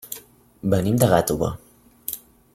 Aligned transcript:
Venim 0.73 0.97
de 1.03 1.11
Gàtova. 1.13 1.51